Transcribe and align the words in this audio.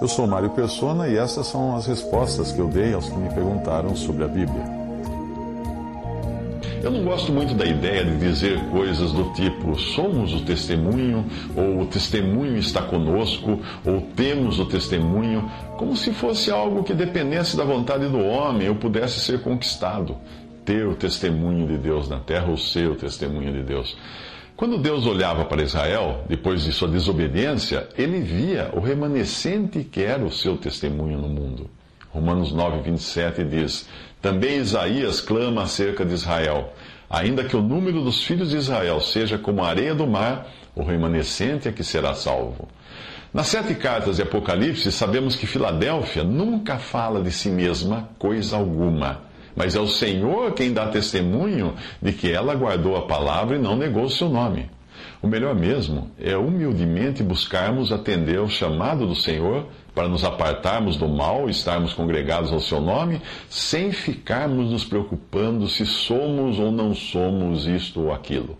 Eu 0.00 0.06
sou 0.06 0.26
Mário 0.26 0.50
Persona 0.50 1.08
e 1.08 1.16
essas 1.16 1.46
são 1.46 1.74
as 1.74 1.86
respostas 1.86 2.52
que 2.52 2.60
eu 2.60 2.68
dei 2.68 2.94
aos 2.94 3.08
que 3.08 3.16
me 3.16 3.28
perguntaram 3.34 3.96
sobre 3.96 4.24
a 4.24 4.28
Bíblia. 4.28 4.78
Eu 6.82 6.92
não 6.92 7.02
gosto 7.02 7.32
muito 7.32 7.54
da 7.54 7.66
ideia 7.66 8.04
de 8.04 8.16
dizer 8.18 8.60
coisas 8.70 9.10
do 9.10 9.24
tipo 9.34 9.76
somos 9.78 10.32
o 10.32 10.44
testemunho, 10.44 11.24
ou 11.56 11.82
o 11.82 11.86
testemunho 11.86 12.56
está 12.56 12.80
conosco, 12.80 13.60
ou 13.84 14.00
temos 14.14 14.60
o 14.60 14.64
testemunho, 14.64 15.50
como 15.76 15.96
se 15.96 16.12
fosse 16.12 16.50
algo 16.50 16.84
que 16.84 16.94
dependesse 16.94 17.56
da 17.56 17.64
vontade 17.64 18.06
do 18.06 18.20
homem 18.20 18.68
ou 18.68 18.76
pudesse 18.76 19.18
ser 19.18 19.42
conquistado. 19.42 20.16
Ter 20.64 20.86
o 20.86 20.94
testemunho 20.94 21.66
de 21.66 21.76
Deus 21.76 22.08
na 22.08 22.20
terra 22.20 22.48
ou 22.48 22.56
ser 22.56 22.88
o 22.88 22.94
testemunho 22.94 23.52
de 23.52 23.62
Deus. 23.62 23.96
Quando 24.58 24.76
Deus 24.76 25.06
olhava 25.06 25.44
para 25.44 25.62
Israel, 25.62 26.24
depois 26.28 26.64
de 26.64 26.72
sua 26.72 26.88
desobediência, 26.88 27.88
ele 27.96 28.18
via 28.18 28.72
o 28.74 28.80
remanescente 28.80 29.84
que 29.84 30.02
era 30.02 30.24
o 30.24 30.32
seu 30.32 30.56
testemunho 30.56 31.16
no 31.16 31.28
mundo. 31.28 31.70
Romanos 32.10 32.50
9, 32.50 32.82
27 32.82 33.44
diz: 33.44 33.88
Também 34.20 34.58
Isaías 34.58 35.20
clama 35.20 35.62
acerca 35.62 36.04
de 36.04 36.12
Israel. 36.12 36.72
Ainda 37.08 37.44
que 37.44 37.56
o 37.56 37.62
número 37.62 38.02
dos 38.02 38.24
filhos 38.24 38.50
de 38.50 38.56
Israel 38.56 39.00
seja 39.00 39.38
como 39.38 39.62
a 39.62 39.68
areia 39.68 39.94
do 39.94 40.08
mar, 40.08 40.48
o 40.74 40.82
remanescente 40.82 41.68
é 41.68 41.72
que 41.72 41.84
será 41.84 42.12
salvo. 42.14 42.66
Nas 43.32 43.46
sete 43.46 43.76
cartas 43.76 44.16
de 44.16 44.22
Apocalipse, 44.22 44.90
sabemos 44.90 45.36
que 45.36 45.46
Filadélfia 45.46 46.24
nunca 46.24 46.78
fala 46.78 47.22
de 47.22 47.30
si 47.30 47.48
mesma 47.48 48.08
coisa 48.18 48.56
alguma 48.56 49.27
mas 49.58 49.74
é 49.74 49.80
o 49.80 49.88
Senhor 49.88 50.52
quem 50.52 50.72
dá 50.72 50.86
testemunho 50.86 51.74
de 52.00 52.12
que 52.12 52.30
ela 52.30 52.54
guardou 52.54 52.96
a 52.96 53.08
palavra 53.08 53.56
e 53.56 53.58
não 53.58 53.76
negou 53.76 54.04
o 54.04 54.08
seu 54.08 54.28
nome. 54.28 54.70
O 55.20 55.26
melhor 55.26 55.52
mesmo 55.52 56.12
é 56.16 56.36
humildemente 56.36 57.24
buscarmos 57.24 57.90
atender 57.90 58.38
ao 58.38 58.48
chamado 58.48 59.04
do 59.04 59.16
Senhor 59.16 59.66
para 59.92 60.06
nos 60.06 60.22
apartarmos 60.22 60.96
do 60.96 61.08
mal, 61.08 61.50
estarmos 61.50 61.92
congregados 61.92 62.52
ao 62.52 62.60
seu 62.60 62.80
nome, 62.80 63.20
sem 63.48 63.90
ficarmos 63.90 64.70
nos 64.70 64.84
preocupando 64.84 65.66
se 65.66 65.84
somos 65.84 66.60
ou 66.60 66.70
não 66.70 66.94
somos 66.94 67.66
isto 67.66 68.02
ou 68.02 68.12
aquilo. 68.12 68.56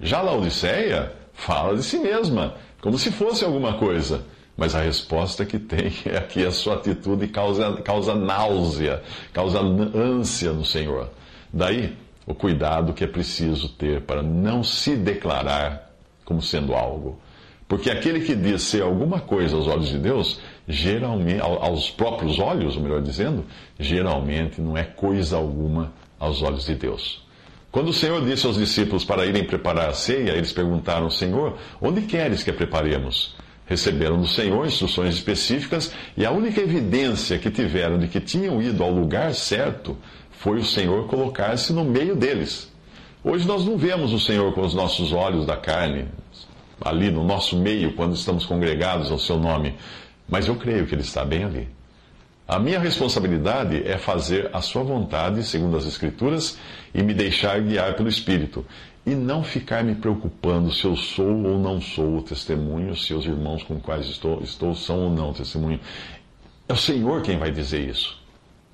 Já 0.00 0.22
Laodiceia 0.22 1.12
fala 1.34 1.76
de 1.76 1.82
si 1.82 1.98
mesma, 1.98 2.54
como 2.80 2.96
se 2.96 3.10
fosse 3.12 3.44
alguma 3.44 3.74
coisa. 3.74 4.24
Mas 4.60 4.74
a 4.74 4.82
resposta 4.82 5.46
que 5.46 5.58
tem 5.58 5.90
é 6.04 6.20
que 6.20 6.44
a 6.44 6.50
sua 6.50 6.74
atitude 6.74 7.28
causa, 7.28 7.80
causa 7.82 8.14
náusea, 8.14 9.02
causa 9.32 9.58
ânsia 9.58 10.52
no 10.52 10.66
Senhor. 10.66 11.08
Daí, 11.50 11.96
o 12.26 12.34
cuidado 12.34 12.92
que 12.92 13.02
é 13.02 13.06
preciso 13.06 13.70
ter 13.70 14.02
para 14.02 14.22
não 14.22 14.62
se 14.62 14.96
declarar 14.96 15.90
como 16.26 16.42
sendo 16.42 16.74
algo. 16.74 17.18
Porque 17.66 17.90
aquele 17.90 18.20
que 18.20 18.34
diz 18.34 18.60
ser 18.60 18.82
alguma 18.82 19.18
coisa 19.18 19.56
aos 19.56 19.66
olhos 19.66 19.88
de 19.88 19.98
Deus, 19.98 20.38
geralmente, 20.68 21.40
aos 21.40 21.88
próprios 21.88 22.38
olhos, 22.38 22.76
melhor 22.76 23.00
dizendo, 23.00 23.46
geralmente 23.78 24.60
não 24.60 24.76
é 24.76 24.84
coisa 24.84 25.38
alguma 25.38 25.90
aos 26.18 26.42
olhos 26.42 26.66
de 26.66 26.74
Deus. 26.74 27.24
Quando 27.72 27.88
o 27.88 27.94
Senhor 27.94 28.22
disse 28.26 28.46
aos 28.46 28.58
discípulos 28.58 29.06
para 29.06 29.24
irem 29.24 29.44
preparar 29.44 29.88
a 29.88 29.94
ceia, 29.94 30.32
eles 30.32 30.52
perguntaram: 30.52 31.08
Senhor, 31.08 31.56
onde 31.80 32.02
queres 32.02 32.42
que 32.42 32.50
a 32.50 32.54
preparemos? 32.54 33.34
Receberam 33.70 34.20
do 34.20 34.26
Senhor 34.26 34.66
instruções 34.66 35.14
específicas 35.14 35.92
e 36.16 36.26
a 36.26 36.32
única 36.32 36.60
evidência 36.60 37.38
que 37.38 37.48
tiveram 37.52 38.00
de 38.00 38.08
que 38.08 38.18
tinham 38.18 38.60
ido 38.60 38.82
ao 38.82 38.90
lugar 38.90 39.32
certo 39.32 39.96
foi 40.32 40.58
o 40.58 40.64
Senhor 40.64 41.06
colocar-se 41.06 41.72
no 41.72 41.84
meio 41.84 42.16
deles. 42.16 42.68
Hoje 43.22 43.46
nós 43.46 43.64
não 43.64 43.78
vemos 43.78 44.12
o 44.12 44.18
Senhor 44.18 44.52
com 44.54 44.62
os 44.62 44.74
nossos 44.74 45.12
olhos 45.12 45.46
da 45.46 45.56
carne, 45.56 46.06
ali 46.80 47.12
no 47.12 47.22
nosso 47.22 47.56
meio, 47.56 47.92
quando 47.92 48.16
estamos 48.16 48.44
congregados 48.44 49.08
ao 49.08 49.20
seu 49.20 49.38
nome, 49.38 49.76
mas 50.28 50.48
eu 50.48 50.56
creio 50.56 50.84
que 50.84 50.96
Ele 50.96 51.02
está 51.02 51.24
bem 51.24 51.44
ali. 51.44 51.68
A 52.50 52.58
minha 52.58 52.80
responsabilidade 52.80 53.80
é 53.86 53.96
fazer 53.96 54.50
a 54.52 54.60
Sua 54.60 54.82
vontade, 54.82 55.44
segundo 55.44 55.76
as 55.76 55.86
Escrituras, 55.86 56.58
e 56.92 57.00
me 57.00 57.14
deixar 57.14 57.60
guiar 57.60 57.94
pelo 57.94 58.08
Espírito 58.08 58.66
e 59.06 59.14
não 59.14 59.44
ficar 59.44 59.84
me 59.84 59.94
preocupando 59.94 60.72
se 60.72 60.84
eu 60.84 60.96
sou 60.96 61.44
ou 61.44 61.60
não 61.60 61.80
sou 61.80 62.16
o 62.16 62.22
testemunho, 62.22 62.96
se 62.96 63.14
os 63.14 63.24
irmãos 63.24 63.62
com 63.62 63.78
quais 63.78 64.06
estou, 64.06 64.42
estou 64.42 64.74
são 64.74 65.04
ou 65.04 65.10
não 65.10 65.32
testemunho. 65.32 65.78
É 66.68 66.72
o 66.72 66.76
Senhor 66.76 67.22
quem 67.22 67.38
vai 67.38 67.52
dizer 67.52 67.88
isso. 67.88 68.20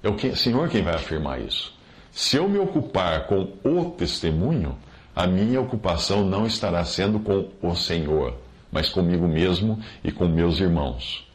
É 0.03 0.08
o 0.08 0.37
Senhor 0.37 0.70
quem 0.70 0.81
vai 0.81 0.94
afirmar 0.94 1.43
isso. 1.43 1.75
Se 2.10 2.38
eu 2.38 2.48
me 2.48 2.58
ocupar 2.58 3.26
com 3.26 3.53
o 3.62 3.91
testemunho, 3.91 4.75
a 5.14 5.26
minha 5.26 5.60
ocupação 5.60 6.25
não 6.25 6.47
estará 6.47 6.82
sendo 6.87 7.20
com 7.20 7.50
o 7.60 7.75
Senhor, 7.75 8.38
mas 8.72 8.88
comigo 8.88 9.28
mesmo 9.28 9.78
e 10.03 10.10
com 10.10 10.26
meus 10.26 10.60
irmãos. 10.60 11.25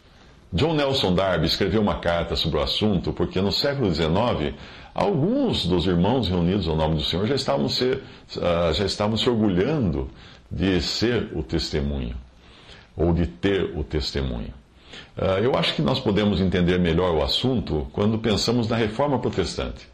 John 0.54 0.74
Nelson 0.74 1.16
Darby 1.16 1.48
escreveu 1.48 1.82
uma 1.82 2.00
carta 2.00 2.36
sobre 2.36 2.60
o 2.60 2.62
assunto 2.62 3.14
porque 3.14 3.40
no 3.42 3.52
século 3.52 3.94
XIX 3.94 4.54
Alguns 4.94 5.66
dos 5.66 5.86
irmãos 5.86 6.28
reunidos 6.28 6.68
ao 6.68 6.76
nome 6.76 6.96
do 6.96 7.04
Senhor 7.04 7.26
já 7.26 7.36
estavam 7.36 7.70
se, 7.70 7.86
uh, 7.86 8.74
já 8.74 8.86
estavam 8.86 9.16
se 9.16 9.30
orgulhando 9.30 10.10
de 10.52 10.82
ser 10.82 11.32
o 11.34 11.42
testemunho, 11.42 12.16
ou 12.96 13.14
de 13.14 13.26
ter 13.26 13.72
o 13.78 13.86
testemunho. 13.86 14.54
Uh, 15.18 15.40
eu 15.42 15.56
acho 15.56 15.76
que 15.76 15.82
nós 15.82 16.00
podemos 16.00 16.42
entender 16.42 16.78
melhor 16.78 17.16
o 17.16 17.24
assunto 17.24 17.88
quando 17.94 18.20
pensamos 18.20 18.68
na 18.68 18.76
reforma 18.76 19.18
protestante. 19.18 19.88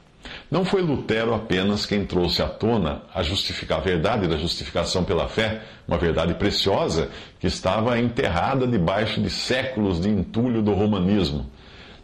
Não 0.49 0.63
foi 0.63 0.81
Lutero 0.81 1.33
apenas 1.33 1.85
quem 1.85 2.05
trouxe 2.05 2.41
à 2.41 2.47
tona 2.47 3.03
a, 3.13 3.19
a 3.19 3.79
verdade 3.79 4.27
da 4.27 4.37
justificação 4.37 5.03
pela 5.03 5.27
fé, 5.27 5.61
uma 5.87 5.97
verdade 5.97 6.33
preciosa 6.35 7.09
que 7.39 7.47
estava 7.47 7.99
enterrada 7.99 8.65
debaixo 8.65 9.21
de 9.21 9.29
séculos 9.29 9.99
de 10.01 10.09
entulho 10.09 10.61
do 10.61 10.73
romanismo. 10.73 11.49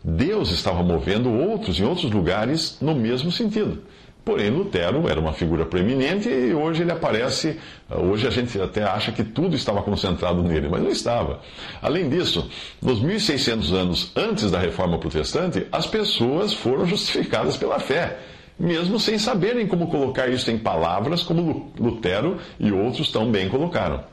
Deus 0.03 0.51
estava 0.51 0.83
movendo 0.83 1.31
outros 1.31 1.79
em 1.79 1.83
outros 1.83 2.11
lugares 2.11 2.77
no 2.81 2.93
mesmo 2.93 3.31
sentido. 3.31 3.81
Porém, 4.25 4.49
Lutero 4.49 5.09
era 5.09 5.19
uma 5.19 5.33
figura 5.33 5.65
preeminente 5.65 6.29
e 6.29 6.53
hoje 6.53 6.83
ele 6.83 6.91
aparece. 6.93 7.59
Hoje 7.89 8.25
a 8.25 8.29
gente 8.29 8.59
até 8.59 8.81
acha 8.83 9.11
que 9.11 9.21
tudo 9.21 9.53
estava 9.53 9.83
concentrado 9.83 10.41
nele, 10.41 10.69
mas 10.69 10.81
não 10.81 10.89
estava. 10.89 11.41
Além 11.81 12.07
disso, 12.07 12.49
nos 12.81 13.01
1600 13.01 13.73
anos 13.73 14.11
antes 14.15 14.49
da 14.49 14.59
reforma 14.59 14.97
protestante, 14.97 15.67
as 15.69 15.85
pessoas 15.87 16.53
foram 16.53 16.85
justificadas 16.85 17.57
pela 17.57 17.79
fé, 17.79 18.17
mesmo 18.57 18.97
sem 18.97 19.17
saberem 19.17 19.67
como 19.67 19.87
colocar 19.87 20.29
isso 20.29 20.49
em 20.49 20.57
palavras, 20.57 21.21
como 21.21 21.73
Lutero 21.77 22.37
e 22.57 22.71
outros 22.71 23.11
tão 23.11 23.29
bem 23.29 23.49
colocaram. 23.49 24.05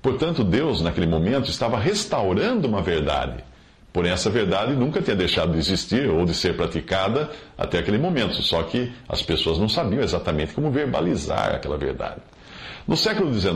Portanto, 0.00 0.42
Deus, 0.42 0.80
naquele 0.82 1.06
momento, 1.06 1.48
estava 1.48 1.78
restaurando 1.78 2.66
uma 2.66 2.82
verdade 2.82 3.44
Porém, 3.92 4.10
essa 4.10 4.30
verdade 4.30 4.72
nunca 4.72 5.02
tinha 5.02 5.14
deixado 5.14 5.52
de 5.52 5.58
existir 5.58 6.08
ou 6.08 6.24
de 6.24 6.32
ser 6.32 6.56
praticada 6.56 7.30
até 7.58 7.78
aquele 7.78 7.98
momento, 7.98 8.42
só 8.42 8.62
que 8.62 8.90
as 9.06 9.22
pessoas 9.22 9.58
não 9.58 9.68
sabiam 9.68 10.02
exatamente 10.02 10.54
como 10.54 10.70
verbalizar 10.70 11.54
aquela 11.54 11.76
verdade. 11.76 12.20
No 12.88 12.96
século 12.96 13.32
XIX, 13.32 13.52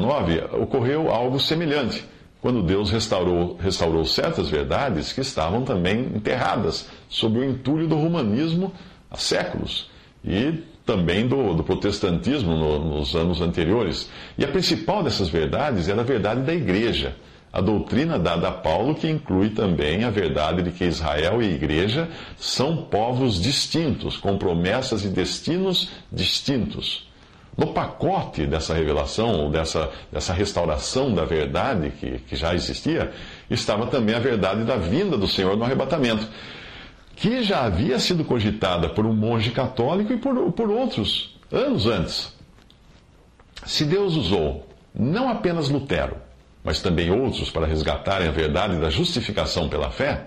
ocorreu 0.52 1.10
algo 1.10 1.40
semelhante, 1.40 2.04
quando 2.40 2.62
Deus 2.62 2.90
restaurou, 2.90 3.56
restaurou 3.56 4.04
certas 4.04 4.48
verdades 4.48 5.12
que 5.12 5.22
estavam 5.22 5.62
também 5.64 6.00
enterradas 6.14 6.86
sob 7.08 7.38
o 7.38 7.44
entulho 7.44 7.88
do 7.88 7.96
romanismo 7.96 8.72
há 9.10 9.16
séculos 9.16 9.90
e 10.22 10.62
também 10.84 11.26
do, 11.26 11.54
do 11.54 11.64
protestantismo 11.64 12.54
no, 12.54 12.98
nos 12.98 13.16
anos 13.16 13.40
anteriores. 13.40 14.08
E 14.38 14.44
a 14.44 14.48
principal 14.48 15.02
dessas 15.02 15.28
verdades 15.28 15.88
era 15.88 16.02
a 16.02 16.04
verdade 16.04 16.42
da 16.42 16.54
igreja 16.54 17.16
a 17.56 17.60
doutrina 17.62 18.18
dada 18.18 18.48
a 18.48 18.52
Paulo, 18.52 18.94
que 18.94 19.08
inclui 19.08 19.48
também 19.48 20.04
a 20.04 20.10
verdade 20.10 20.60
de 20.60 20.70
que 20.70 20.84
Israel 20.84 21.40
e 21.40 21.54
igreja 21.54 22.06
são 22.36 22.82
povos 22.82 23.40
distintos, 23.40 24.18
com 24.18 24.36
promessas 24.36 25.06
e 25.06 25.08
destinos 25.08 25.88
distintos. 26.12 27.08
No 27.56 27.68
pacote 27.68 28.46
dessa 28.46 28.74
revelação, 28.74 29.40
ou 29.40 29.50
dessa, 29.50 29.90
dessa 30.12 30.34
restauração 30.34 31.14
da 31.14 31.24
verdade 31.24 31.94
que, 31.98 32.18
que 32.28 32.36
já 32.36 32.54
existia, 32.54 33.10
estava 33.48 33.86
também 33.86 34.14
a 34.14 34.20
verdade 34.20 34.62
da 34.62 34.76
vinda 34.76 35.16
do 35.16 35.26
Senhor 35.26 35.56
no 35.56 35.64
arrebatamento, 35.64 36.28
que 37.16 37.42
já 37.42 37.64
havia 37.64 37.98
sido 37.98 38.22
cogitada 38.22 38.90
por 38.90 39.06
um 39.06 39.14
monge 39.14 39.50
católico 39.50 40.12
e 40.12 40.18
por, 40.18 40.52
por 40.52 40.70
outros 40.70 41.34
anos 41.50 41.86
antes. 41.86 42.36
Se 43.64 43.86
Deus 43.86 44.14
usou 44.14 44.68
não 44.94 45.30
apenas 45.30 45.70
Lutero, 45.70 46.25
mas 46.66 46.82
também 46.82 47.12
outros 47.12 47.48
para 47.48 47.64
resgatarem 47.64 48.26
a 48.26 48.32
verdade 48.32 48.80
da 48.80 48.90
justificação 48.90 49.68
pela 49.68 49.88
fé, 49.88 50.24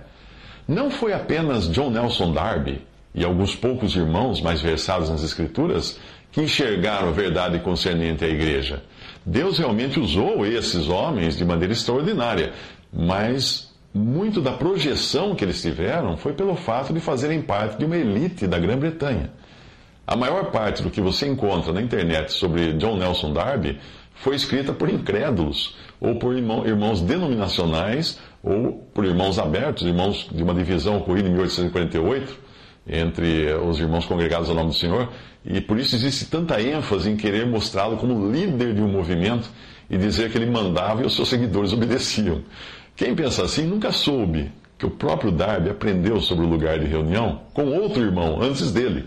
não 0.65 0.89
foi 0.89 1.11
apenas 1.11 1.69
John 1.69 1.91
Nelson 1.91 2.31
Darby 2.31 2.81
e 3.13 3.25
alguns 3.25 3.55
poucos 3.55 3.93
irmãos 3.93 4.39
mais 4.39 4.61
versados 4.61 5.09
nas 5.09 5.21
Escrituras 5.21 5.99
que 6.31 6.39
enxergaram 6.41 7.09
a 7.09 7.11
verdade 7.11 7.59
concernente 7.59 8.23
à 8.23 8.29
igreja. 8.29 8.81
Deus 9.25 9.57
realmente 9.57 9.99
usou 9.99 10.45
esses 10.45 10.87
homens 10.87 11.35
de 11.35 11.43
maneira 11.43 11.73
extraordinária, 11.73 12.53
mas 12.93 13.75
muito 13.93 14.39
da 14.39 14.53
projeção 14.53 15.35
que 15.35 15.43
eles 15.43 15.61
tiveram 15.61 16.15
foi 16.15 16.31
pelo 16.31 16.55
fato 16.55 16.93
de 16.93 17.01
fazerem 17.01 17.41
parte 17.41 17.77
de 17.77 17.83
uma 17.83 17.97
elite 17.97 18.47
da 18.47 18.57
Grã-Bretanha. 18.57 19.29
A 20.07 20.15
maior 20.15 20.51
parte 20.51 20.81
do 20.81 20.89
que 20.89 21.01
você 21.01 21.27
encontra 21.27 21.73
na 21.73 21.81
internet 21.81 22.31
sobre 22.31 22.73
John 22.73 22.95
Nelson 22.95 23.33
Darby 23.33 23.77
foi 24.19 24.35
escrita 24.35 24.73
por 24.73 24.89
incrédulos, 24.89 25.75
ou 25.99 26.15
por 26.15 26.35
irmãos 26.35 27.01
denominacionais, 27.01 28.19
ou 28.43 28.89
por 28.93 29.05
irmãos 29.05 29.39
abertos, 29.39 29.85
irmãos 29.85 30.27
de 30.31 30.43
uma 30.43 30.53
divisão 30.53 30.97
ocorrida 30.97 31.27
em 31.27 31.31
1848, 31.31 32.37
entre 32.87 33.53
os 33.53 33.79
irmãos 33.79 34.05
congregados 34.05 34.49
ao 34.49 34.55
nome 34.55 34.69
do 34.69 34.75
Senhor, 34.75 35.09
e 35.45 35.61
por 35.61 35.79
isso 35.79 35.95
existe 35.95 36.25
tanta 36.25 36.61
ênfase 36.61 37.09
em 37.09 37.15
querer 37.15 37.45
mostrá-lo 37.45 37.97
como 37.97 38.31
líder 38.31 38.73
de 38.73 38.81
um 38.81 38.87
movimento 38.87 39.49
e 39.89 39.97
dizer 39.97 40.29
que 40.31 40.37
ele 40.37 40.49
mandava 40.49 41.01
e 41.01 41.05
os 41.05 41.15
seus 41.15 41.29
seguidores 41.29 41.71
obedeciam. 41.73 42.41
Quem 42.95 43.15
pensa 43.15 43.43
assim 43.43 43.65
nunca 43.65 43.91
soube 43.91 44.51
que 44.77 44.85
o 44.85 44.89
próprio 44.89 45.31
Darby 45.31 45.69
aprendeu 45.69 46.19
sobre 46.19 46.45
o 46.45 46.49
lugar 46.49 46.79
de 46.79 46.85
reunião 46.85 47.41
com 47.53 47.67
outro 47.67 48.01
irmão 48.01 48.41
antes 48.41 48.71
dele 48.71 49.05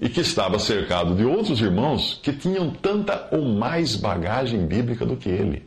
e 0.00 0.08
que 0.08 0.20
estava 0.20 0.58
cercado 0.58 1.14
de 1.14 1.24
outros 1.24 1.60
irmãos 1.60 2.20
que 2.22 2.32
tinham 2.32 2.70
tanta 2.70 3.28
ou 3.32 3.44
mais 3.44 3.96
bagagem 3.96 4.66
bíblica 4.66 5.04
do 5.04 5.16
que 5.16 5.28
ele. 5.28 5.64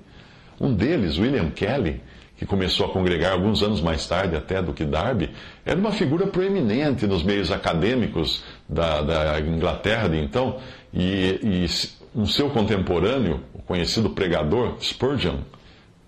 Um 0.59 0.73
deles, 0.73 1.17
William 1.17 1.49
Kelly, 1.49 2.01
que 2.37 2.45
começou 2.45 2.87
a 2.87 2.89
congregar 2.89 3.33
alguns 3.33 3.61
anos 3.61 3.81
mais 3.81 4.07
tarde 4.07 4.35
até 4.35 4.61
do 4.61 4.73
que 4.73 4.83
Darby, 4.83 5.29
era 5.65 5.79
uma 5.79 5.91
figura 5.91 6.25
proeminente 6.25 7.05
nos 7.05 7.23
meios 7.23 7.51
acadêmicos 7.51 8.43
da, 8.67 9.01
da 9.01 9.39
Inglaterra 9.39 10.07
de 10.07 10.17
então, 10.17 10.57
e, 10.91 11.39
e 11.43 11.65
um 12.15 12.25
seu 12.25 12.49
contemporâneo, 12.49 13.41
o 13.53 13.61
conhecido 13.61 14.09
pregador 14.09 14.75
Spurgeon, 14.81 15.37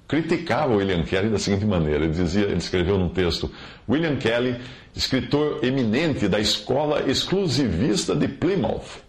criticava 0.08 0.76
William 0.76 1.04
Kelly 1.04 1.30
da 1.30 1.40
seguinte 1.40 1.66
maneira: 1.66 2.04
ele 2.04 2.14
dizia, 2.14 2.44
ele 2.44 2.58
escreveu 2.58 2.98
num 2.98 3.10
texto, 3.10 3.52
William 3.88 4.16
Kelly, 4.18 4.60
escritor 4.96 5.64
eminente 5.64 6.28
da 6.28 6.40
escola 6.40 7.10
exclusivista 7.10 8.16
de 8.16 8.28
Plymouth, 8.28 9.02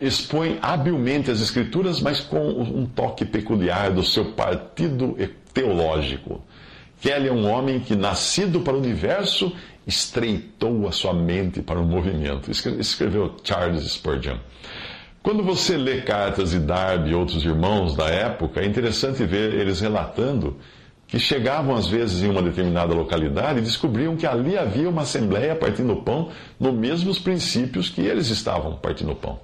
expõe 0.00 0.58
habilmente 0.60 1.30
as 1.30 1.40
escrituras, 1.40 2.00
mas 2.00 2.20
com 2.20 2.50
um 2.60 2.86
toque 2.86 3.24
peculiar 3.24 3.90
do 3.90 4.02
seu 4.02 4.32
partido 4.32 5.16
teológico. 5.52 6.42
Kelly 7.00 7.28
é 7.28 7.32
um 7.32 7.50
homem 7.50 7.80
que, 7.80 7.96
nascido 7.96 8.60
para 8.60 8.74
o 8.74 8.78
universo, 8.78 9.52
estreitou 9.86 10.86
a 10.86 10.92
sua 10.92 11.12
mente 11.12 11.60
para 11.60 11.80
o 11.80 11.84
movimento. 11.84 12.50
Escreveu 12.50 13.36
Charles 13.42 13.84
Spurgeon. 13.92 14.38
Quando 15.22 15.44
você 15.44 15.76
lê 15.76 16.00
cartas 16.00 16.50
de 16.50 16.58
Darby 16.58 17.10
e 17.10 17.14
outros 17.14 17.44
irmãos 17.44 17.94
da 17.94 18.08
época, 18.08 18.60
é 18.60 18.66
interessante 18.66 19.24
ver 19.24 19.54
eles 19.54 19.80
relatando 19.80 20.56
que 21.06 21.16
chegavam 21.16 21.76
às 21.76 21.86
vezes 21.86 22.24
em 22.24 22.28
uma 22.28 22.42
determinada 22.42 22.92
localidade 22.92 23.60
e 23.60 23.62
descobriam 23.62 24.16
que 24.16 24.26
ali 24.26 24.58
havia 24.58 24.88
uma 24.88 25.02
assembleia 25.02 25.54
partindo 25.54 25.94
pão 25.94 26.30
nos 26.58 26.74
mesmos 26.74 27.20
princípios 27.20 27.88
que 27.88 28.00
eles 28.00 28.30
estavam 28.30 28.74
partindo 28.74 29.14
pão. 29.14 29.38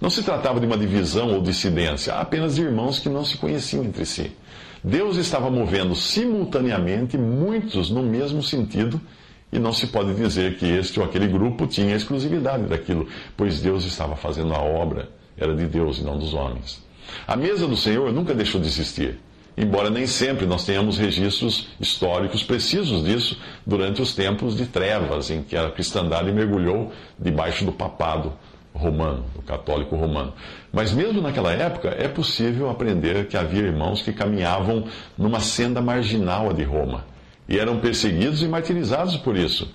Não 0.00 0.10
se 0.10 0.24
tratava 0.24 0.58
de 0.58 0.66
uma 0.66 0.76
divisão 0.76 1.32
ou 1.32 1.40
dissidência, 1.40 2.14
apenas 2.14 2.56
de 2.56 2.62
irmãos 2.62 2.98
que 2.98 3.08
não 3.08 3.24
se 3.24 3.36
conheciam 3.36 3.84
entre 3.84 4.04
si. 4.04 4.32
Deus 4.82 5.16
estava 5.16 5.48
movendo 5.48 5.94
simultaneamente 5.94 7.16
muitos 7.16 7.88
no 7.88 8.02
mesmo 8.02 8.42
sentido, 8.42 9.00
e 9.52 9.58
não 9.58 9.72
se 9.72 9.88
pode 9.88 10.14
dizer 10.14 10.56
que 10.56 10.66
este 10.66 10.98
ou 10.98 11.04
aquele 11.04 11.26
grupo 11.28 11.66
tinha 11.66 11.94
exclusividade 11.94 12.64
daquilo, 12.64 13.06
pois 13.36 13.60
Deus 13.60 13.84
estava 13.84 14.16
fazendo 14.16 14.54
a 14.54 14.60
obra, 14.60 15.19
era 15.40 15.54
de 15.54 15.66
Deus 15.66 15.98
e 15.98 16.04
não 16.04 16.18
dos 16.18 16.34
homens. 16.34 16.84
A 17.26 17.34
mesa 17.34 17.66
do 17.66 17.76
Senhor 17.76 18.12
nunca 18.12 18.34
deixou 18.34 18.60
de 18.60 18.66
existir, 18.66 19.18
embora 19.56 19.90
nem 19.90 20.06
sempre 20.06 20.46
nós 20.46 20.64
tenhamos 20.64 20.98
registros 20.98 21.68
históricos 21.80 22.42
precisos 22.42 23.04
disso 23.04 23.40
durante 23.66 24.00
os 24.00 24.14
tempos 24.14 24.56
de 24.56 24.66
trevas 24.66 25.30
em 25.30 25.42
que 25.42 25.56
a 25.56 25.70
cristandade 25.70 26.30
mergulhou 26.30 26.92
debaixo 27.18 27.64
do 27.64 27.72
papado 27.72 28.32
romano, 28.72 29.24
o 29.34 29.42
católico 29.42 29.96
romano. 29.96 30.32
Mas 30.72 30.92
mesmo 30.92 31.20
naquela 31.20 31.52
época 31.52 31.88
é 31.98 32.06
possível 32.06 32.70
aprender 32.70 33.26
que 33.26 33.36
havia 33.36 33.62
irmãos 33.62 34.02
que 34.02 34.12
caminhavam 34.12 34.84
numa 35.18 35.40
senda 35.40 35.80
marginal 35.80 36.52
de 36.52 36.62
Roma 36.62 37.04
e 37.48 37.58
eram 37.58 37.80
perseguidos 37.80 38.42
e 38.42 38.48
martirizados 38.48 39.16
por 39.16 39.36
isso. 39.36 39.68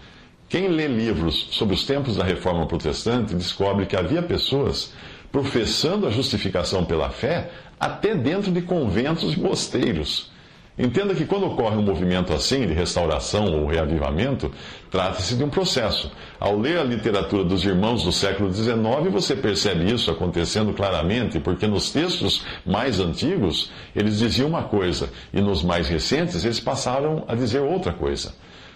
Quem 0.48 0.70
lê 0.70 0.88
livros 0.88 1.50
sobre 1.52 1.76
os 1.76 1.86
tempos 1.86 2.16
da 2.16 2.24
reforma 2.24 2.66
protestante 2.68 3.36
descobre 3.36 3.86
que 3.86 3.96
havia 3.96 4.22
pessoas 4.22 4.94
professando 5.32 6.08
a 6.08 6.10
justificação 6.10 6.86
pela 6.86 7.10
fé 7.10 7.50
até 7.80 8.16
dentro 8.16 8.52
de 8.52 8.62
conventos 8.62 9.34
e 9.34 9.40
mosteiros 9.40 10.32
Entenda 10.78 11.16
que 11.16 11.26
quando 11.26 11.46
ocorre 11.46 11.78
um 11.78 11.82
movimento 11.82 12.34
assim, 12.34 12.68
de 12.68 12.74
restauração 12.74 13.46
ou 13.46 13.66
reavivamento, 13.66 14.52
trata-se 14.92 15.36
de 15.36 15.44
um 15.44 15.50
processo. 15.50 16.12
Ao 16.38 16.60
ler 16.60 16.78
a 16.78 16.84
literatura 16.84 17.46
dos 17.46 17.64
irmãos 17.64 18.04
do 18.04 18.12
século 18.12 18.54
XIX, 18.54 18.76
você 19.10 19.38
percebe 19.38 19.90
isso 19.90 20.12
acontecendo 20.12 20.74
claramente, 20.74 21.40
porque 21.40 21.66
nos 21.66 21.92
textos 21.92 22.44
mais 22.66 23.00
antigos 23.00 23.72
eles 23.96 24.20
diziam 24.20 24.50
uma 24.50 24.64
coisa, 24.64 25.10
e 25.34 25.40
nos 25.40 25.64
mais 25.64 25.88
recentes 25.88 26.44
eles 26.44 26.60
passaram 26.60 27.24
a 27.26 27.36
dizer 27.36 27.62
outra 27.62 27.94
coisa. 27.94 28.34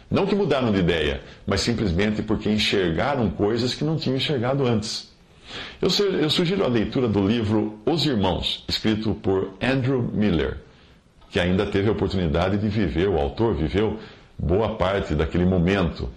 Não 0.10 0.25
que 0.25 0.36
mudaram 0.36 0.72
de 0.72 0.80
ideia, 0.80 1.22
mas 1.46 1.60
simplesmente 1.60 2.24
porque 2.24 2.50
enxergaram 2.50 3.30
coisas 3.30 3.75
que 3.75 3.84
não 3.84 3.98
tinham 3.98 4.16
enxergado 4.16 4.66
antes. 4.66 5.09
Eu, 5.81 6.30
sugiro 6.30 6.63
a 6.63 6.68
leitura 6.68 7.07
do 7.07 7.25
livro 7.25 7.80
Os 7.86 8.06
Irmãos, 8.06 8.63
escrito 8.68 9.13
por 9.16 9.54
Andrew 9.62 10.01
Miller 10.01 10.57
que 11.30 11.40
ainda 11.40 11.66
teve 11.66 11.90
a 11.90 11.92
oportunidade 11.92 12.57
de 12.57 12.68
viver, 12.68 13.07
o 13.07 13.18
autor 13.18 13.54
viveu 13.54 14.00
boa 14.38 14.75
parte 14.75 15.13
daquele 15.13 15.46
momento, 15.46 16.10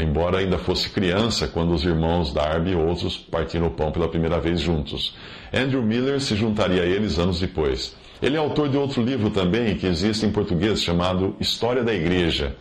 embora 0.00 0.38
ainda 0.38 0.58
fosse 0.58 0.90
criança 0.90 1.46
quando 1.46 1.72
os 1.72 1.84
irmãos 1.84 2.32
Darby 2.32 2.72
e 2.72 2.74
outros 2.74 3.16
partiram 3.16 3.68
o 3.68 3.70
pão 3.70 3.92
pela 3.92 4.08
primeira 4.08 4.40
vez 4.40 4.60
juntos. 4.60 5.14
Andrew 5.54 5.82
Miller 5.82 6.20
se 6.20 6.34
juntaria 6.34 6.82
a 6.82 6.86
eles 6.86 7.18
anos 7.18 7.38
depois. 7.38 7.96
Ele 8.20 8.36
é 8.36 8.38
autor 8.38 8.68
de 8.68 8.76
outro 8.76 9.02
livro 9.02 9.30
também 9.30 9.76
que 9.76 9.86
existe 9.86 10.26
em 10.26 10.32
português 10.32 10.82
chamado 10.82 11.36
História 11.38 11.84
da 11.84 11.94
Igreja, 11.94 12.56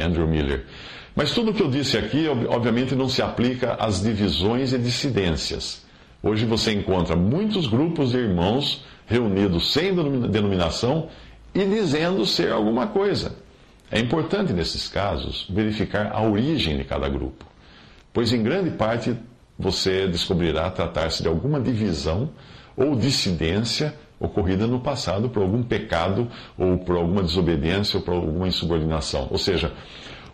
Andrew 0.00 0.26
Miller. 0.26 0.64
Mas 1.20 1.32
tudo 1.32 1.50
o 1.50 1.54
que 1.54 1.62
eu 1.62 1.68
disse 1.68 1.98
aqui, 1.98 2.26
obviamente, 2.48 2.94
não 2.94 3.06
se 3.06 3.20
aplica 3.20 3.74
às 3.74 4.00
divisões 4.00 4.72
e 4.72 4.78
dissidências. 4.78 5.84
Hoje 6.22 6.46
você 6.46 6.72
encontra 6.72 7.14
muitos 7.14 7.66
grupos 7.66 8.12
de 8.12 8.16
irmãos 8.16 8.86
reunidos 9.06 9.70
sem 9.70 9.94
denominação 10.30 11.10
e 11.54 11.62
dizendo 11.66 12.24
ser 12.24 12.50
alguma 12.50 12.86
coisa. 12.86 13.36
É 13.90 14.00
importante, 14.00 14.54
nesses 14.54 14.88
casos, 14.88 15.46
verificar 15.50 16.10
a 16.10 16.22
origem 16.22 16.78
de 16.78 16.84
cada 16.84 17.06
grupo, 17.06 17.44
pois 18.14 18.32
em 18.32 18.42
grande 18.42 18.70
parte 18.70 19.14
você 19.58 20.08
descobrirá 20.08 20.70
tratar-se 20.70 21.22
de 21.22 21.28
alguma 21.28 21.60
divisão 21.60 22.30
ou 22.74 22.96
dissidência 22.96 23.94
ocorrida 24.18 24.66
no 24.66 24.80
passado 24.80 25.28
por 25.28 25.42
algum 25.42 25.62
pecado 25.62 26.30
ou 26.56 26.78
por 26.78 26.96
alguma 26.96 27.22
desobediência 27.22 27.98
ou 27.98 28.02
por 28.02 28.14
alguma 28.14 28.48
insubordinação. 28.48 29.28
Ou 29.30 29.36
seja, 29.36 29.70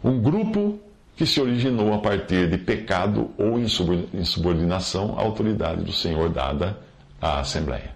um 0.07 0.21
grupo 0.21 0.79
que 1.17 1.27
se 1.27 1.41
originou 1.41 1.93
a 1.93 1.99
partir 1.99 2.49
de 2.49 2.57
pecado 2.57 3.31
ou 3.37 3.59
insubordinação 3.59 5.19
à 5.19 5.23
autoridade 5.23 5.83
do 5.83 5.93
Senhor 5.93 6.29
dada 6.29 6.79
à 7.21 7.41
Assembleia. 7.41 7.96